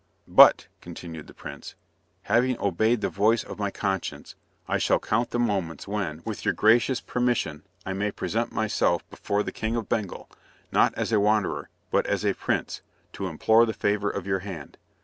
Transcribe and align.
"But," 0.27 0.67
continued 0.81 1.27
the 1.27 1.33
prince, 1.35 1.75
"having 2.23 2.57
obeyed 2.59 3.01
the 3.01 3.09
voice 3.09 3.43
of 3.43 3.59
my 3.59 3.69
conscience, 3.69 4.33
I 4.67 4.79
shall 4.79 4.97
count 4.97 5.29
the 5.29 5.37
moments 5.37 5.87
when, 5.87 6.23
with 6.25 6.43
your 6.43 6.55
gracious 6.55 6.99
permission, 6.99 7.61
I 7.85 7.93
may 7.93 8.09
present 8.09 8.51
myself 8.51 9.07
before 9.11 9.43
the 9.43 9.51
King 9.51 9.75
of 9.75 9.89
Bengal, 9.89 10.27
not 10.71 10.95
as 10.95 11.11
a 11.11 11.19
wanderer, 11.19 11.69
but 11.91 12.07
as 12.07 12.25
a 12.25 12.33
prince, 12.33 12.81
to 13.13 13.27
implore 13.27 13.67
the 13.67 13.73
favour 13.73 14.09
of 14.09 14.25
your 14.25 14.39
hand. 14.39 14.79